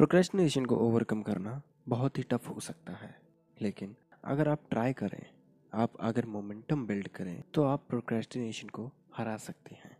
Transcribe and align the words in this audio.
Procrastination 0.00 0.64
को 0.64 0.76
overcome 0.76 1.22
करना 1.22 1.60
बहुत 1.88 2.18
ही 2.18 2.22
टफ 2.22 2.48
हो 2.48 2.60
सकता 2.60 2.92
है। 2.92 3.14
लेकिन 3.60 3.94
अगर 4.24 4.48
आप 4.48 4.60
ट्राई 4.70 4.92
करें, 4.92 5.26
आप 5.72 5.96
अगर 6.00 6.26
मोमेंटम 6.26 6.86
बिल्ड 6.86 7.08
करें 7.08 7.42
तो 7.54 7.64
आप 7.64 7.84
प्रोक्रेस्टिनेशन 7.88 8.68
को 8.68 8.90
हरा 9.16 9.36
सकते 9.36 9.74
हैं। 9.74 9.96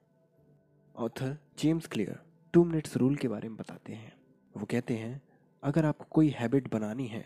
Author 0.94 1.36
James 1.58 1.86
Clear 1.86 2.18
two 2.54 2.64
minutes 2.64 2.96
rule 2.96 3.16
के 3.16 3.28
बारे 3.28 3.48
में 3.48 3.56
बताते 3.56 3.92
हैं। 3.92 4.12
वो 4.56 4.66
कहते 4.66 4.96
हैं, 4.96 5.22
अगर 5.62 5.84
आपको 5.84 6.04
कोई 6.10 6.28
हैबिट 6.28 6.72
बनानी 6.72 7.06
है 7.06 7.24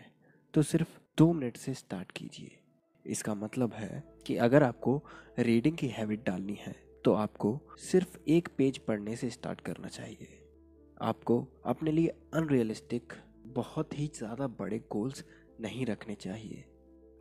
तो 0.53 0.61
सिर्फ़ 0.63 0.99
दो 1.17 1.31
मिनट 1.33 1.57
से 1.57 1.73
स्टार्ट 1.73 2.11
कीजिए। 2.11 2.59
इसका 3.05 3.35
मतलब 3.35 3.73
है 3.73 4.03
कि 4.27 4.35
अगर 4.37 4.63
आपको 4.63 5.01
रीडिंग 5.39 5.77
की 5.77 5.87
हैबिट 5.87 6.25
डालनी 6.25 6.57
है 6.61 6.75
तो 7.05 7.13
आपको 7.13 7.59
सिर्फ़ 7.81 8.17
एक 8.27 8.49
पेज 8.57 8.77
पढ़ने 8.77 9.15
से 9.15 9.29
स्टार्ट 9.29 9.61
करना 9.61 9.87
चाहिए। 9.89 10.41
आपको 10.97 11.45
अपने 11.65 11.91
लिए 11.91 12.07
अनरियलिस्टिक 12.33 13.13
बहुत 13.55 13.97
ही 13.99 14.07
ज़्यादा 14.15 14.47
बड़े 14.59 14.79
गोल्स 14.91 15.23
नहीं 15.61 15.85
रखने 15.85 16.15
चाहिए। 16.15 16.63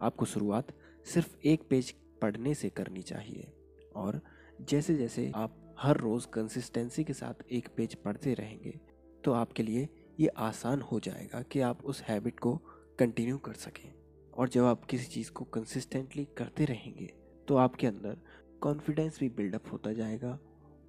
आपको 0.01 0.25
शुरुआत 0.25 0.73
सिर्फ़ 1.07 1.37
एक 1.45 1.67
पेज 1.71 1.91
पढ़ने 2.23 2.55
से 2.55 2.69
करनी 2.71 3.03
चाहिए। 3.03 3.53
और 3.97 4.21
जैसे 4.61 4.95
जैसे 4.95 5.31
आप 5.37 5.61
हर 5.79 5.97
रोज़ 5.97 6.27
कंसिस्टेंसी 6.27 7.05
के 7.05 7.13
साथ 7.13 7.43
एक 7.53 7.69
पेज 7.77 7.95
पढ़ते 7.95 8.35
रहेंगे 8.35 8.79
तो 9.25 9.33
आपके 9.33 9.63
लिए 9.63 9.89
ये 10.19 10.29
आसान 10.29 10.81
हो 10.83 11.01
जाएगा 11.01 11.43
कि 11.43 11.61
आप 11.63 11.85
उस 11.85 12.03
हैबिट 12.03 12.41
को 12.41 12.55
कंटिन्यू 12.99 13.39
कर 13.39 13.53
सकें। 13.55 13.93
और 14.35 14.49
जब 14.49 14.65
आप 14.65 14.85
किसी 14.85 15.07
चीज़ 15.07 15.31
को 15.31 15.45
कंसिस्टेंटली 15.45 16.25
करते 16.39 16.65
रहेंगे 16.65 17.13
तो 17.49 17.57
आपके 17.57 17.87
अंदर 17.87 18.17
कॉन्फिडेंस 18.63 19.19
भी 19.21 19.29
बिल्डअप 19.29 19.73
होता 19.73 19.93
जाएगा 19.93 20.39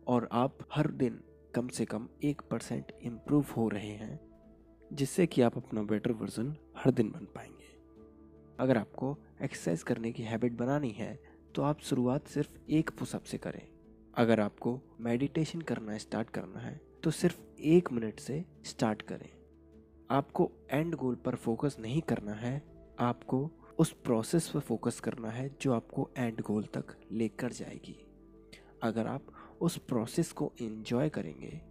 और 0.07 0.27
आप 0.31 0.57
हर 0.73 0.88
दिन 0.93 1.20
कम 1.55 1.67
से 1.67 1.85
कम 1.85 2.07
एक 2.23 2.41
परसेंट 2.41 2.91
इम्प्रूव 3.01 3.45
हो 3.57 3.67
रहे 3.69 3.91
हैं, 3.91 4.19
जिससे 4.93 5.25
कि 5.27 5.41
आप 5.41 5.57
अपना 5.57 5.81
बेटर 5.83 6.11
वर्जन 6.11 6.55
हर 6.77 6.91
दिन 6.91 7.11
बन 7.11 7.25
पाएँगे। 7.25 7.73
अगर 8.59 8.77
आपको 8.77 9.17
एक्सरसाइज 9.41 9.84
करने 9.84 10.12
की 10.12 10.23
हैबिट 10.23 10.53
बनानी 10.53 10.89
है 10.89 11.13
तो 11.55 11.62
आप 11.62 11.79
शुरुआत 11.79 12.27
सिर्फ़ 12.27 12.57
एक 12.70 12.89
पुशअप 12.89 13.23
से 13.23 13.37
करें। 13.37 13.62
अगर 14.13 14.39
आपको 14.39 14.79
मेडिटेशन 15.01 15.62
करना 15.62 15.97
स्टार्ट 15.97 16.29
करना 16.29 16.59
है 16.59 16.79
तो 17.03 17.12
सिर्फ़ 17.12 17.39
एक 17.59 17.91
मिनट 17.91 18.19
से 18.19 18.43
स्टार्ट 18.65 19.01
करें। 19.01 19.29
आपको 20.09 20.51
एंड 20.71 20.95
गोल 20.95 21.15
पर 21.15 21.35
फोकस 21.35 21.77
नहीं 21.79 22.01
करना 22.01 22.34
है, 22.34 22.62
आपको 22.99 23.49
उस 23.79 23.91
प्रोसेस 24.03 24.49
पर 24.49 24.59
फोकस 24.62 24.99
करना 24.99 25.29
है 25.29 25.49
जो 25.62 25.73
आपको 25.73 26.09
एंड 26.17 26.41
गोल 26.41 26.63
तक 26.73 26.95
लेकर 27.12 27.51
जाएगी। 27.53 27.97
अगर 28.84 29.07
आप 29.07 29.31
उस 29.61 29.77
प्रोसेस 29.77 30.31
को 30.31 30.51
इन्जॉय 30.61 31.09
करेंगे 31.09 31.61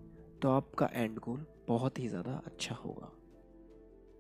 तो 0.43 0.51
आपका 0.51 0.89
एंड 0.93 1.19
गोल 1.19 1.47
बहुत 1.69 1.99
ही 1.99 2.09
ज़्यादा 2.09 2.43
अच्छा 2.47 2.75
होगा। 2.75 3.11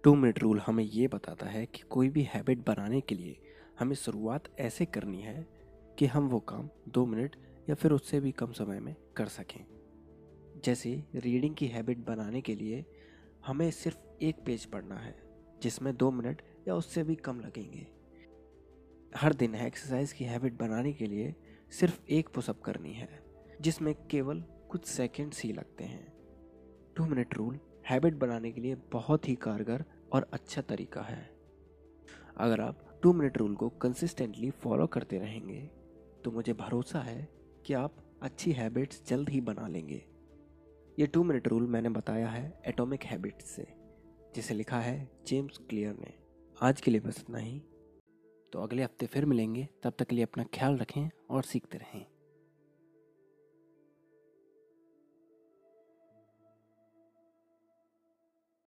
टू 0.04 0.14
मिनट 0.14 0.38
रूल 0.38 0.60
हमें 0.60 0.84
ये 0.84 1.06
बताता 1.08 1.46
है 1.46 1.64
कि 1.66 1.82
कोई 1.90 2.08
भी 2.08 2.22
हैबिट 2.22 2.64
बनाने 2.66 3.00
के 3.00 3.14
लिए 3.14 3.36
हमें 3.78 3.94
शुरुआत 3.96 4.48
ऐसे 4.60 4.84
करनी 4.86 5.20
है 5.20 5.46
कि 5.98 6.06
हम 6.06 6.28
वो 6.28 6.40
काम 6.40 6.68
दो 6.88 7.06
मिनट 7.06 7.36
या 7.68 7.74
फिर 7.74 7.92
उससे 7.92 8.20
भी 8.20 8.32
कम 8.32 8.52
समय 8.52 8.80
में 8.80 8.94
कर 9.16 9.26
सकें। 9.26 9.64
जैसे 10.64 10.90
रीडिंग 11.14 11.54
की 11.54 11.66
हैबिट 11.66 11.98
बनाने 11.98 12.40
के 12.40 12.54
लिए 12.54 12.84
हमें 13.46 13.70
सिर्फ़ 13.70 14.24
एक 14.24 14.44
पेज 14.46 14.64
पढ़ना 14.64 14.96
है, 14.96 15.14
जिसमें 15.62 15.96
दो 15.96 16.10
मिनट 16.10 16.42
या 16.68 16.74
उससे 16.74 17.02
भी 17.02 17.14
कम 17.14 17.40
लगेंगे। 17.40 17.86
हर 19.16 19.34
दिन 19.34 19.54
एक्सरसाइज 19.54 20.12
की 20.12 20.24
हैबिट 20.24 20.58
बनाने 20.58 20.92
के 20.92 21.06
लिए 21.06 21.34
सिर्फ़ 21.72 22.00
एक 22.08 22.28
पुशअप 22.28 22.60
करनी 22.60 22.92
है। 22.92 23.23
जिसमें 23.60 23.94
केवल 24.10 24.42
कुछ 24.70 24.84
सेकेंड्स 24.84 25.42
ही 25.42 25.52
लगते 25.52 25.84
हैं। 25.84 26.06
टू 26.96 27.04
मिनट 27.06 27.34
रूल 27.34 27.58
हैबिट 27.88 28.14
बनाने 28.14 28.52
के 28.52 28.60
लिए 28.60 28.74
बहुत 28.92 29.28
ही 29.28 29.34
कारगर 29.36 29.84
और 30.12 30.28
अच्छा 30.32 30.62
तरीका 30.62 31.02
है। 31.02 31.22
अगर 32.36 32.60
आप 32.60 32.84
टू 33.02 33.12
मिनट 33.12 33.38
रूल 33.38 33.54
को 33.56 33.68
कंसिस्टेंटली 33.82 34.50
फॉलो 34.50 34.86
करते 34.86 35.18
रहेंगे 35.18 35.60
तो 36.24 36.30
मुझे 36.30 36.52
भरोसा 36.52 37.00
है 37.00 37.28
कि 37.66 37.74
आप 37.74 37.96
अच्छी 38.22 38.52
हैबिट्स 38.52 39.02
जल्द 39.08 39.28
ही 39.28 39.40
बना 39.40 39.66
लेंगे। 39.68 40.02
ये 40.98 41.06
टू 41.06 41.22
मिनट 41.24 41.48
रूल 41.48 41.66
मैंने 41.66 41.88
बताया 41.88 42.28
है 42.28 42.60
एटॉमिक 42.66 43.04
हैबिट्स 43.04 43.50
से, 43.50 43.66
जिसे 44.34 44.54
लिखा 44.54 44.80
है 44.80 45.08
जेम्स 45.26 45.58
क्लियर 45.68 45.96
ने। 45.96 46.12
आज 46.56 46.80
के 46.80 46.90
लिए 46.90 47.00
बस 47.00 47.18
इतना 47.20 47.38
ही। 47.38 47.58
तो 48.52 48.62
अगले 48.62 48.82
हफ़्ते 48.82 49.06
फिर 49.06 49.24
मिलेंगे। 49.26 49.68
तब 49.82 49.92
तक 49.98 50.06
के 50.06 50.16
लिए 50.16 50.24
अपना 50.24 50.44
ख्याल 50.54 50.76
रखें 50.76 51.08
और 51.30 51.42
सीखते 51.42 51.78
रहें। 51.78 52.04